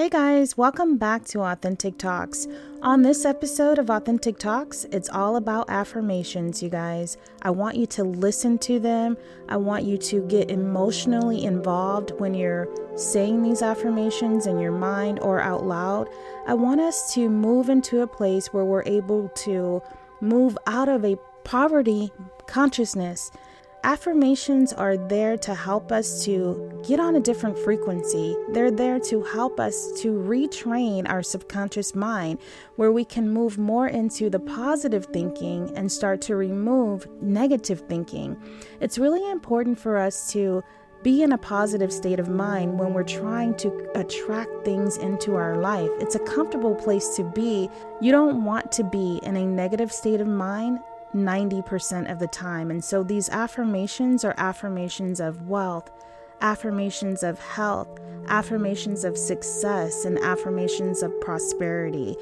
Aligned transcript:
Hey 0.00 0.08
guys, 0.08 0.56
welcome 0.56 0.96
back 0.96 1.26
to 1.26 1.40
Authentic 1.40 1.98
Talks. 1.98 2.48
On 2.80 3.02
this 3.02 3.26
episode 3.26 3.78
of 3.78 3.90
Authentic 3.90 4.38
Talks, 4.38 4.84
it's 4.84 5.10
all 5.10 5.36
about 5.36 5.68
affirmations, 5.68 6.62
you 6.62 6.70
guys. 6.70 7.18
I 7.42 7.50
want 7.50 7.76
you 7.76 7.84
to 7.88 8.04
listen 8.04 8.56
to 8.60 8.78
them. 8.78 9.18
I 9.50 9.58
want 9.58 9.84
you 9.84 9.98
to 9.98 10.26
get 10.26 10.50
emotionally 10.50 11.44
involved 11.44 12.12
when 12.18 12.32
you're 12.32 12.66
saying 12.96 13.42
these 13.42 13.60
affirmations 13.60 14.46
in 14.46 14.58
your 14.58 14.72
mind 14.72 15.20
or 15.20 15.38
out 15.38 15.66
loud. 15.66 16.08
I 16.46 16.54
want 16.54 16.80
us 16.80 17.12
to 17.12 17.28
move 17.28 17.68
into 17.68 18.00
a 18.00 18.06
place 18.06 18.54
where 18.54 18.64
we're 18.64 18.84
able 18.86 19.28
to 19.28 19.82
move 20.22 20.56
out 20.66 20.88
of 20.88 21.04
a 21.04 21.18
poverty 21.44 22.10
consciousness 22.46 23.30
Affirmations 23.82 24.74
are 24.74 24.98
there 24.98 25.38
to 25.38 25.54
help 25.54 25.90
us 25.90 26.22
to 26.26 26.82
get 26.86 27.00
on 27.00 27.16
a 27.16 27.20
different 27.20 27.58
frequency. 27.58 28.36
They're 28.50 28.70
there 28.70 29.00
to 29.00 29.22
help 29.22 29.58
us 29.58 29.90
to 30.02 30.12
retrain 30.12 31.08
our 31.08 31.22
subconscious 31.22 31.94
mind 31.94 32.40
where 32.76 32.92
we 32.92 33.06
can 33.06 33.30
move 33.30 33.56
more 33.56 33.88
into 33.88 34.28
the 34.28 34.38
positive 34.38 35.06
thinking 35.06 35.72
and 35.76 35.90
start 35.90 36.20
to 36.22 36.36
remove 36.36 37.08
negative 37.22 37.80
thinking. 37.88 38.36
It's 38.80 38.98
really 38.98 39.28
important 39.30 39.78
for 39.78 39.96
us 39.96 40.30
to 40.32 40.62
be 41.02 41.22
in 41.22 41.32
a 41.32 41.38
positive 41.38 41.90
state 41.90 42.20
of 42.20 42.28
mind 42.28 42.78
when 42.78 42.92
we're 42.92 43.02
trying 43.02 43.56
to 43.56 43.90
attract 43.94 44.62
things 44.62 44.98
into 44.98 45.36
our 45.36 45.56
life. 45.56 45.88
It's 46.00 46.16
a 46.16 46.20
comfortable 46.20 46.74
place 46.74 47.16
to 47.16 47.24
be. 47.24 47.70
You 48.02 48.12
don't 48.12 48.44
want 48.44 48.70
to 48.72 48.84
be 48.84 49.20
in 49.22 49.36
a 49.36 49.46
negative 49.46 49.90
state 49.90 50.20
of 50.20 50.26
mind 50.26 50.80
90% 51.14 52.10
of 52.10 52.18
the 52.18 52.26
time. 52.28 52.70
And 52.70 52.82
so 52.82 53.02
these 53.02 53.28
affirmations 53.28 54.24
are 54.24 54.34
affirmations 54.36 55.20
of 55.20 55.48
wealth, 55.48 55.90
affirmations 56.40 57.22
of 57.22 57.38
health, 57.38 58.00
affirmations 58.28 59.04
of 59.04 59.16
success, 59.16 60.04
and 60.04 60.18
affirmations 60.18 61.02
of 61.02 61.18
prosperity. 61.20 62.16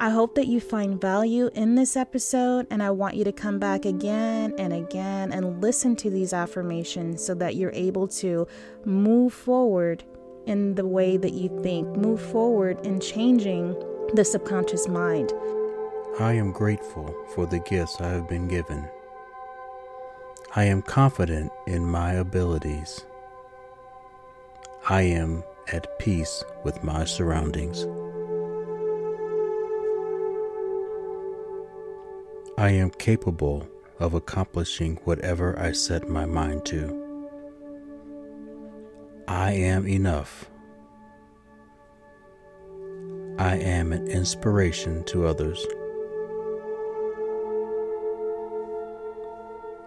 I 0.00 0.10
hope 0.10 0.34
that 0.34 0.48
you 0.48 0.60
find 0.60 1.00
value 1.00 1.50
in 1.54 1.76
this 1.76 1.96
episode, 1.96 2.66
and 2.68 2.82
I 2.82 2.90
want 2.90 3.14
you 3.14 3.24
to 3.24 3.32
come 3.32 3.60
back 3.60 3.84
again 3.84 4.52
and 4.58 4.72
again 4.72 5.32
and 5.32 5.62
listen 5.62 5.94
to 5.96 6.10
these 6.10 6.32
affirmations 6.32 7.24
so 7.24 7.34
that 7.34 7.54
you're 7.54 7.72
able 7.72 8.08
to 8.08 8.48
move 8.84 9.32
forward 9.32 10.02
in 10.46 10.74
the 10.74 10.84
way 10.84 11.16
that 11.16 11.32
you 11.32 11.48
think, 11.62 11.88
move 11.96 12.20
forward 12.20 12.84
in 12.84 13.00
changing 13.00 13.74
the 14.14 14.24
subconscious 14.24 14.88
mind. 14.88 15.32
I 16.20 16.34
am 16.34 16.52
grateful 16.52 17.12
for 17.34 17.44
the 17.44 17.58
gifts 17.58 18.00
I 18.00 18.10
have 18.10 18.28
been 18.28 18.46
given. 18.46 18.88
I 20.54 20.62
am 20.62 20.80
confident 20.80 21.50
in 21.66 21.84
my 21.84 22.12
abilities. 22.12 23.04
I 24.88 25.02
am 25.02 25.42
at 25.72 25.98
peace 25.98 26.44
with 26.62 26.84
my 26.84 27.04
surroundings. 27.04 27.84
I 32.56 32.70
am 32.70 32.90
capable 32.90 33.66
of 33.98 34.14
accomplishing 34.14 35.00
whatever 35.02 35.58
I 35.58 35.72
set 35.72 36.08
my 36.08 36.26
mind 36.26 36.64
to. 36.66 37.02
I 39.26 39.50
am 39.50 39.88
enough. 39.88 40.48
I 43.36 43.56
am 43.56 43.92
an 43.92 44.06
inspiration 44.06 45.02
to 45.06 45.26
others. 45.26 45.66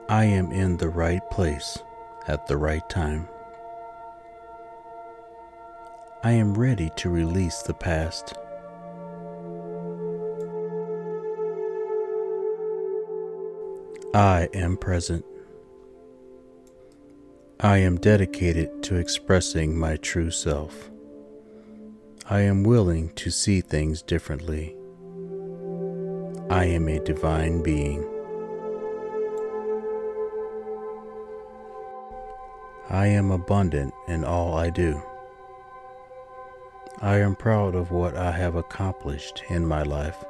I 0.10 0.24
am 0.24 0.54
in 0.54 0.78
the 0.78 0.88
right 0.88 1.28
place 1.30 1.78
at 2.30 2.48
the 2.48 2.56
right 2.56 2.88
time. 2.90 3.28
I 6.24 6.32
am 6.32 6.54
ready 6.54 6.92
to 6.96 7.10
release 7.10 7.62
the 7.62 7.74
past. 7.74 8.34
I 14.14 14.48
am 14.54 14.78
present. 14.78 15.26
I 17.60 17.80
am 17.80 17.98
dedicated 17.98 18.84
to 18.84 18.96
expressing 18.96 19.78
my 19.78 19.98
true 19.98 20.32
self. 20.32 20.90
I 22.30 22.42
am 22.42 22.64
willing 22.64 23.10
to 23.16 23.30
see 23.30 23.60
things 23.60 24.02
differently. 24.02 24.74
I 26.50 26.64
am 26.64 26.88
a 26.88 27.00
divine 27.00 27.62
being. 27.62 28.17
I 32.90 33.08
am 33.08 33.32
abundant 33.32 33.94
in 34.08 34.24
all 34.24 34.56
I 34.56 34.70
do. 34.70 35.02
I 37.02 37.18
am 37.18 37.36
proud 37.36 37.76
of 37.76 37.92
what 37.92 38.16
I 38.16 38.32
have 38.32 38.56
accomplished 38.56 39.44
in 39.50 39.66
my 39.66 39.84
life. 39.84 40.24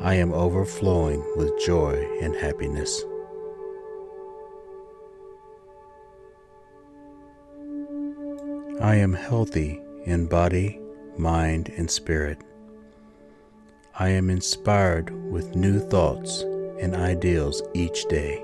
I 0.00 0.14
am 0.14 0.32
overflowing 0.32 1.22
with 1.36 1.52
joy 1.66 2.02
and 2.22 2.34
happiness. 2.34 3.04
I 8.80 8.96
am 8.96 9.12
healthy 9.12 9.82
in 10.06 10.26
body, 10.26 10.80
mind, 11.18 11.68
and 11.76 11.90
spirit. 11.90 12.38
I 13.98 14.08
am 14.08 14.30
inspired 14.30 15.10
with 15.30 15.54
new 15.54 15.78
thoughts 15.78 16.40
and 16.80 16.96
ideals 16.96 17.62
each 17.74 18.06
day. 18.08 18.42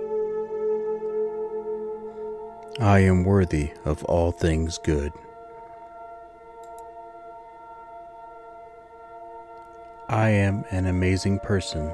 I 2.79 2.99
am 2.99 3.25
worthy 3.25 3.71
of 3.87 4.05
all 4.05 4.33
things 4.33 4.77
good. 4.77 5.11
I 10.11 10.29
am 10.29 10.63
an 10.71 10.85
amazing 10.85 11.39
person 11.39 11.91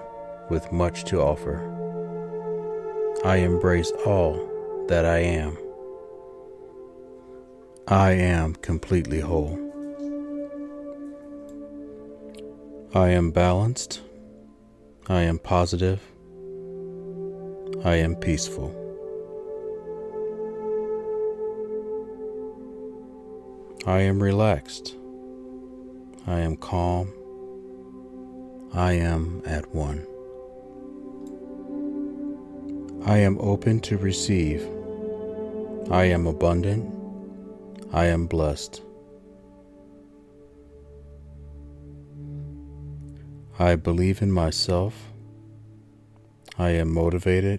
with 0.50 0.72
much 0.72 1.04
to 1.04 1.20
offer. 1.20 1.60
I 3.24 3.36
embrace 3.36 3.92
all 4.04 4.34
that 4.88 5.04
I 5.06 5.18
am. 5.18 5.56
I 7.86 8.12
am 8.12 8.56
completely 8.56 9.20
whole. 9.20 9.56
I 12.92 13.10
am 13.10 13.30
balanced. 13.30 14.00
I 15.08 15.22
am 15.22 15.38
positive. 15.38 16.00
I 17.84 17.94
am 17.94 18.16
peaceful. 18.16 18.81
I 23.84 24.02
am 24.02 24.22
relaxed. 24.22 24.94
I 26.24 26.38
am 26.38 26.56
calm. 26.56 27.12
I 28.72 28.92
am 28.92 29.42
at 29.44 29.74
one. 29.74 30.06
I 33.04 33.18
am 33.18 33.36
open 33.40 33.80
to 33.80 33.96
receive. 33.96 34.64
I 35.90 36.04
am 36.04 36.28
abundant. 36.28 36.94
I 37.92 38.04
am 38.04 38.26
blessed. 38.26 38.82
I 43.58 43.74
believe 43.74 44.22
in 44.22 44.30
myself. 44.30 45.12
I 46.56 46.70
am 46.70 46.94
motivated. 46.94 47.58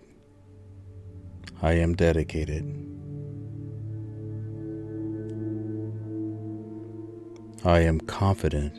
I 1.61 1.73
am 1.73 1.95
dedicated. 1.95 2.63
I 7.65 7.79
am 7.79 8.01
confident. 8.01 8.77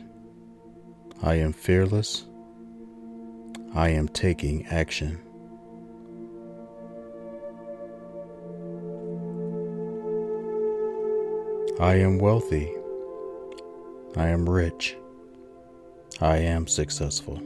I 1.23 1.35
am 1.35 1.53
fearless. 1.53 2.25
I 3.73 3.89
am 3.89 4.07
taking 4.07 4.67
action. 4.67 5.19
I 11.79 11.95
am 11.95 12.19
wealthy. 12.19 12.71
I 14.15 14.27
am 14.27 14.47
rich. 14.47 14.95
I 16.21 16.37
am 16.37 16.67
successful. 16.67 17.41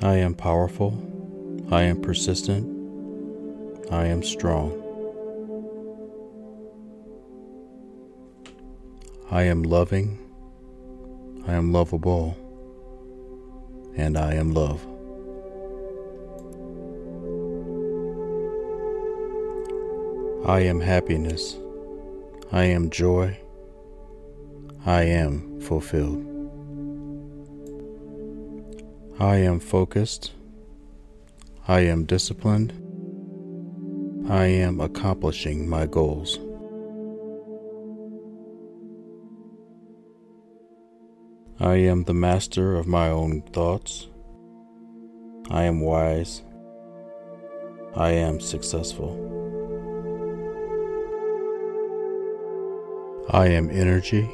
I 0.00 0.14
am 0.18 0.34
powerful. 0.34 0.96
I 1.72 1.82
am 1.82 2.00
persistent. 2.00 2.68
I 3.90 4.06
am 4.06 4.22
strong. 4.22 4.81
I 9.32 9.44
am 9.44 9.62
loving. 9.62 10.18
I 11.46 11.54
am 11.54 11.72
lovable. 11.72 12.36
And 13.96 14.18
I 14.18 14.34
am 14.34 14.52
love. 14.52 14.86
I 20.46 20.60
am 20.60 20.80
happiness. 20.80 21.56
I 22.52 22.64
am 22.64 22.90
joy. 22.90 23.38
I 24.84 25.04
am 25.04 25.62
fulfilled. 25.62 26.26
I 29.18 29.36
am 29.36 29.60
focused. 29.60 30.32
I 31.66 31.80
am 31.80 32.04
disciplined. 32.04 32.74
I 34.28 34.44
am 34.44 34.78
accomplishing 34.78 35.66
my 35.70 35.86
goals. 35.86 36.38
I 41.60 41.76
am 41.76 42.04
the 42.04 42.14
master 42.14 42.76
of 42.76 42.86
my 42.86 43.08
own 43.08 43.42
thoughts. 43.42 44.08
I 45.50 45.64
am 45.64 45.80
wise. 45.80 46.42
I 47.94 48.10
am 48.12 48.40
successful. 48.40 49.28
I 53.30 53.48
am 53.48 53.70
energy. 53.70 54.28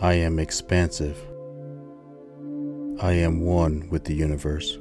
I 0.00 0.14
am 0.14 0.38
expansive. 0.38 1.18
I 3.00 3.12
am 3.12 3.40
one 3.40 3.88
with 3.90 4.04
the 4.04 4.14
universe. 4.14 4.78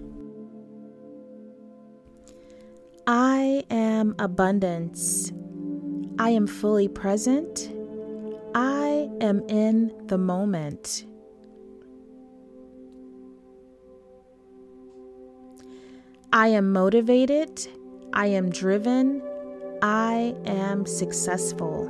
I 3.08 3.64
am 3.70 4.16
abundance. 4.20 5.32
I 6.20 6.32
am 6.32 6.48
fully 6.48 6.88
present. 6.88 7.72
I 8.54 9.10
am 9.22 9.42
in 9.48 9.92
the 10.08 10.18
moment. 10.18 11.06
I 16.34 16.48
am 16.48 16.72
motivated. 16.72 17.68
I 18.14 18.28
am 18.28 18.50
driven. 18.50 19.22
I 19.82 20.34
am 20.46 20.86
successful. 20.86 21.90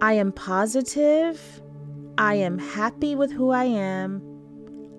I 0.00 0.12
am 0.12 0.30
positive. 0.30 1.62
I 2.16 2.36
am 2.36 2.58
happy 2.58 3.16
with 3.16 3.32
who 3.32 3.50
I 3.50 3.64
am. 3.64 4.22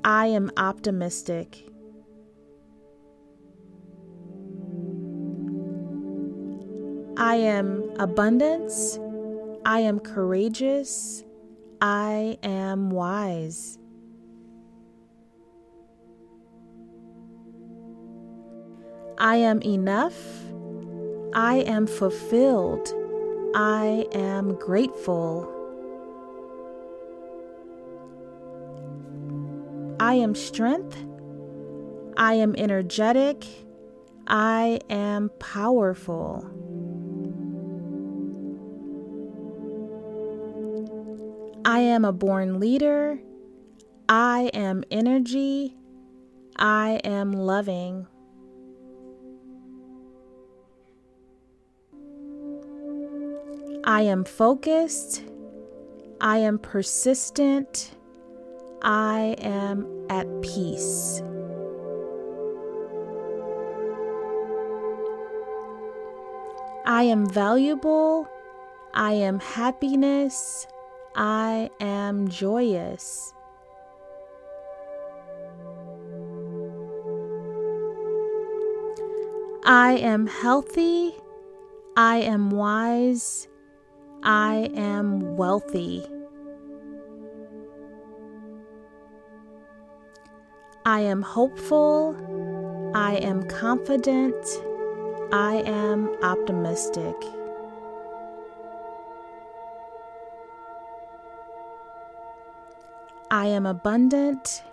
I 0.03 0.27
am 0.27 0.51
optimistic. 0.57 1.69
I 7.15 7.35
am 7.35 7.89
abundance. 7.99 8.99
I 9.65 9.79
am 9.79 10.01
courageous. 10.01 11.23
I 11.79 12.37
am 12.43 12.89
wise. 12.89 13.79
I 19.17 19.37
am 19.37 19.61
enough. 19.61 20.15
I 21.33 21.57
am 21.67 21.87
fulfilled. 21.87 22.93
I 23.55 24.05
am 24.11 24.55
grateful. 24.55 25.51
I 29.99 30.15
am 30.15 30.35
strength. 30.35 30.97
I 32.17 32.33
am 32.35 32.55
energetic. 32.57 33.45
I 34.27 34.79
am 34.89 35.29
powerful. 35.39 36.49
I 41.63 41.79
am 41.79 42.05
a 42.05 42.11
born 42.11 42.59
leader. 42.59 43.19
I 44.09 44.51
am 44.53 44.83
energy. 44.91 45.77
I 46.57 46.99
am 47.03 47.31
loving. 47.31 48.07
I 53.87 54.01
am 54.01 54.23
focused. 54.23 55.21
I 56.19 56.39
am 56.39 56.57
persistent. 56.57 57.91
I 58.81 59.35
am 59.37 60.07
at 60.09 60.25
peace. 60.41 61.21
I 66.87 67.03
am 67.03 67.29
valuable. 67.29 68.27
I 68.95 69.13
am 69.13 69.39
happiness. 69.39 70.65
I 71.15 71.69
am 71.79 72.27
joyous. 72.27 73.33
I 79.63 79.99
am 80.01 80.25
healthy. 80.25 81.13
I 81.95 82.17
am 82.17 82.49
wise. 82.49 83.47
I 84.25 84.71
am 84.75 85.37
wealthy. 85.37 86.03
I 90.83 91.01
am 91.01 91.21
hopeful. 91.21 92.15
I 92.95 93.17
am 93.17 93.43
confident. 93.43 94.33
I 95.31 95.61
am 95.67 96.09
optimistic. 96.23 97.13
I 103.29 103.45
am 103.45 103.67
abundant. 103.67 104.63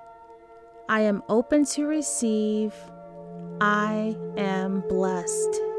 I 0.88 1.00
am 1.02 1.22
open 1.28 1.66
to 1.66 1.87
receive. 1.87 2.75
I 3.60 4.16
am 4.38 4.82
blessed. 4.88 5.71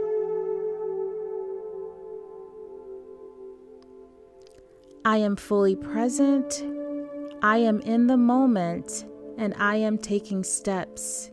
I 5.06 5.18
am 5.18 5.36
fully 5.36 5.76
present. 5.76 6.64
I 7.42 7.58
am 7.58 7.82
in 7.82 8.08
the 8.08 8.16
moment 8.16 9.04
and 9.38 9.54
I 9.58 9.76
am 9.76 9.98
taking 9.98 10.46
steps. 10.46 11.30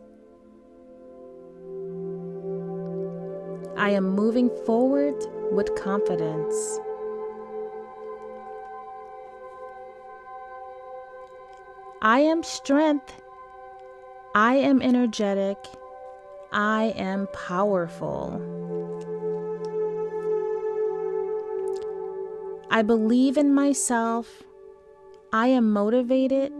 I 3.77 3.91
am 3.91 4.09
moving 4.09 4.49
forward 4.65 5.15
with 5.53 5.73
confidence. 5.75 6.79
I 12.01 12.19
am 12.19 12.43
strength. 12.43 13.21
I 14.35 14.55
am 14.55 14.81
energetic. 14.81 15.57
I 16.51 16.93
am 16.97 17.27
powerful. 17.33 18.60
I 22.73 22.83
believe 22.83 23.35
in 23.35 23.53
myself. 23.53 24.43
I 25.33 25.47
am 25.47 25.73
motivated 25.73 26.53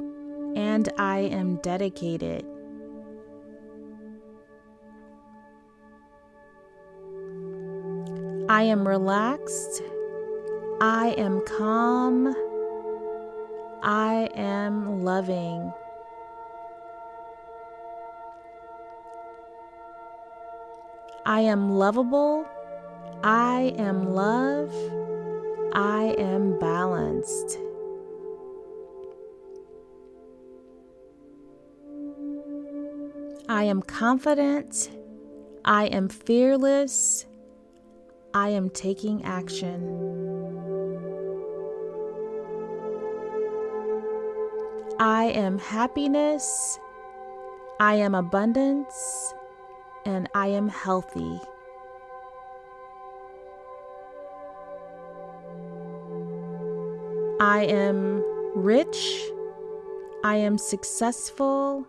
and 0.58 0.90
I 0.98 1.20
am 1.20 1.56
dedicated. 1.64 2.46
I 8.50 8.64
am 8.64 8.86
relaxed. 8.86 9.82
I 10.82 11.16
am 11.18 11.42
calm. 11.46 12.36
I 13.82 14.30
am 14.36 15.06
loving. 15.06 15.72
I 21.26 21.40
am 21.40 21.78
lovable. 21.78 22.46
I 23.24 23.74
am 23.78 24.14
love. 24.14 25.01
I 25.74 26.16
am 26.18 26.60
balanced. 26.60 27.58
I 33.48 33.64
am 33.64 33.82
confident. 33.82 34.90
I 35.64 35.86
am 35.86 36.10
fearless. 36.10 37.26
I 38.34 38.50
am 38.50 38.70
taking 38.70 39.24
action. 39.24 39.82
I 45.00 45.26
am 45.26 45.58
happiness. 45.58 46.80
I 47.80 47.96
am 47.96 48.14
abundance. 48.14 49.34
And 50.06 50.28
I 50.34 50.48
am 50.48 50.68
healthy. 50.68 51.40
I 57.42 57.64
am 57.64 58.24
rich. 58.54 59.20
I 60.24 60.36
am 60.36 60.60
successful 60.60 61.88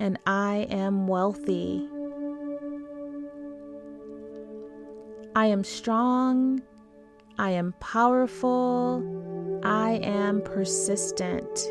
and 0.00 0.18
I 0.26 0.66
am 0.70 1.06
wealthy. 1.06 1.86
I 5.36 5.44
am 5.44 5.62
strong. 5.62 6.62
I 7.38 7.50
am 7.50 7.74
powerful. 7.80 9.60
I 9.62 10.00
am 10.02 10.40
persistent. 10.40 11.70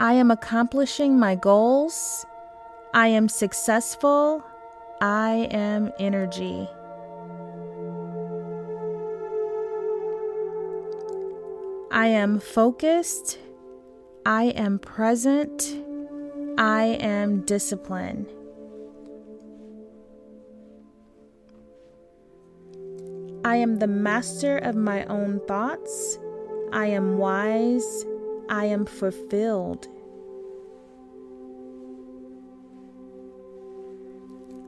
I 0.00 0.14
am 0.14 0.30
accomplishing 0.30 1.18
my 1.18 1.34
goals. 1.34 2.24
I 2.94 3.08
am 3.08 3.28
successful. 3.28 4.42
I 5.02 5.46
am 5.50 5.92
energy. 5.98 6.70
I 12.02 12.08
am 12.08 12.40
focused. 12.40 13.38
I 14.26 14.46
am 14.56 14.80
present. 14.80 15.72
I 16.58 16.98
am 17.00 17.42
disciplined. 17.42 18.26
I 23.44 23.54
am 23.54 23.78
the 23.78 23.86
master 23.86 24.58
of 24.58 24.74
my 24.74 25.04
own 25.04 25.42
thoughts. 25.46 26.18
I 26.72 26.86
am 26.86 27.18
wise. 27.18 28.04
I 28.50 28.64
am 28.64 28.84
fulfilled. 28.84 29.86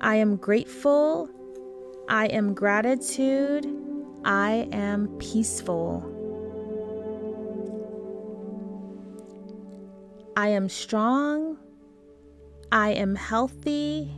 I 0.00 0.14
am 0.14 0.36
grateful. 0.36 1.28
I 2.08 2.26
am 2.26 2.54
gratitude. 2.54 3.66
I 4.24 4.68
am 4.70 5.08
peaceful. 5.18 6.13
I 10.36 10.48
am 10.48 10.68
strong. 10.68 11.58
I 12.72 12.90
am 12.90 13.14
healthy. 13.14 14.10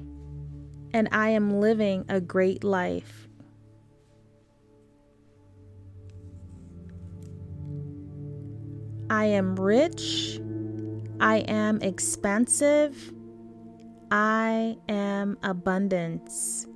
And 0.95 1.09
I 1.13 1.31
am 1.31 1.61
living 1.61 2.05
a 2.09 2.21
great 2.21 2.65
life. 2.65 3.29
I 9.11 9.27
am 9.27 9.57
rich. 9.57 10.41
I 11.21 11.39
am 11.49 11.81
expansive. 11.83 13.13
I 14.11 14.77
am 14.89 15.39
abundance. 15.43 16.67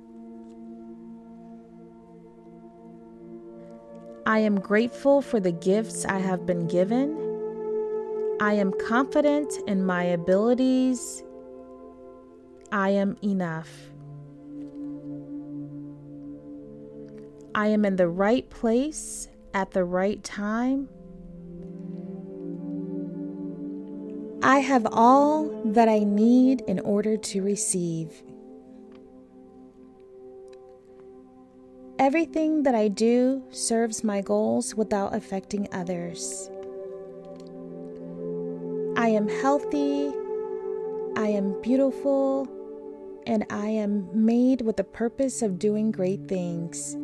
I 4.25 4.39
am 4.39 4.59
grateful 4.59 5.21
for 5.21 5.39
the 5.39 5.51
gifts 5.51 6.05
I 6.05 6.19
have 6.19 6.45
been 6.45 6.67
given. 6.67 7.20
I 8.41 8.53
am 8.53 8.73
confident 8.73 9.53
in 9.67 9.85
my 9.85 10.03
abilities. 10.03 11.21
I 12.71 12.89
am 12.89 13.15
enough. 13.23 13.69
I 17.53 17.67
am 17.67 17.85
in 17.85 17.97
the 17.97 18.07
right 18.07 18.49
place 18.49 19.27
at 19.53 19.69
the 19.69 19.83
right 19.83 20.23
time. 20.23 20.89
I 24.41 24.57
have 24.57 24.87
all 24.91 25.61
that 25.63 25.87
I 25.87 25.99
need 25.99 26.61
in 26.61 26.79
order 26.79 27.17
to 27.17 27.43
receive. 27.43 28.23
Everything 31.99 32.63
that 32.63 32.73
I 32.73 32.87
do 32.87 33.43
serves 33.51 34.03
my 34.03 34.21
goals 34.21 34.73
without 34.73 35.13
affecting 35.13 35.67
others. 35.71 36.49
I 39.01 39.07
am 39.07 39.27
healthy, 39.27 40.13
I 41.17 41.29
am 41.29 41.59
beautiful, 41.63 42.47
and 43.25 43.43
I 43.49 43.65
am 43.65 44.07
made 44.13 44.61
with 44.61 44.77
the 44.77 44.83
purpose 44.83 45.41
of 45.41 45.57
doing 45.57 45.91
great 45.91 46.27
things. 46.27 46.95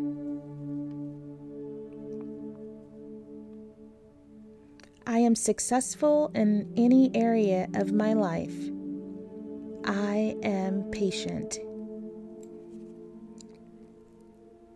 I 5.07 5.17
am 5.17 5.33
successful 5.33 6.29
in 6.35 6.71
any 6.77 7.09
area 7.15 7.67
of 7.73 7.91
my 7.91 8.13
life. 8.13 8.53
I 9.83 10.35
am 10.43 10.83
patient. 10.91 11.57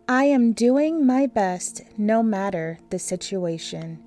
I 0.08 0.24
am 0.24 0.54
doing 0.54 1.06
my 1.06 1.28
best 1.28 1.82
no 1.96 2.20
matter 2.24 2.80
the 2.90 2.98
situation. 2.98 4.02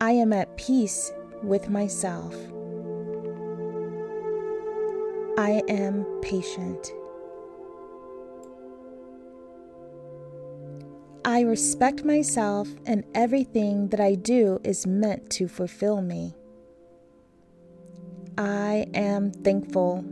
I 0.00 0.12
am 0.12 0.32
at 0.32 0.56
peace 0.56 1.12
with 1.42 1.68
myself. 1.68 2.34
I 5.38 5.62
am 5.68 6.04
patient. 6.20 6.92
I 11.24 11.40
respect 11.42 12.04
myself, 12.04 12.68
and 12.86 13.04
everything 13.14 13.88
that 13.88 14.00
I 14.00 14.14
do 14.14 14.60
is 14.64 14.86
meant 14.86 15.30
to 15.30 15.48
fulfill 15.48 16.02
me. 16.02 16.34
I 18.36 18.86
am 18.94 19.30
thankful. 19.30 20.04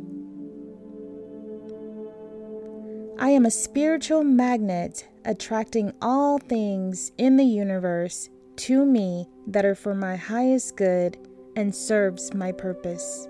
I 3.19 3.31
am 3.31 3.45
a 3.47 3.51
spiritual 3.51 4.23
magnet 4.23 5.09
attracting 5.25 5.93
all 6.01 6.39
things 6.39 7.11
in 7.19 7.37
the 7.37 7.45
universe 7.45 8.29
to 8.59 8.85
me 8.85 9.29
that 9.47 9.65
are 9.65 9.75
for 9.75 9.95
my 9.95 10.17
highest 10.17 10.77
good 10.77 11.17
and 11.57 11.75
serves 11.75 12.35
my 12.35 12.53
purpose. 12.53 13.29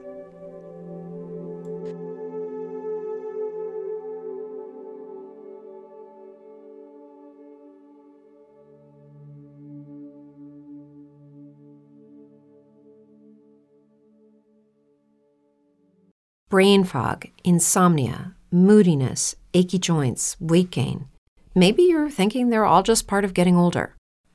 brain 16.48 16.82
fog, 16.82 17.26
insomnia, 17.44 18.34
moodiness, 18.50 19.36
achy 19.52 19.78
joints, 19.78 20.34
weight 20.40 20.70
gain. 20.70 21.06
Maybe 21.54 21.82
you're 21.82 22.08
thinking 22.10 22.48
they're 22.48 22.64
all 22.64 22.82
just 22.82 23.06
part 23.06 23.24
of 23.24 23.34
getting 23.34 23.54
older, 23.54 23.94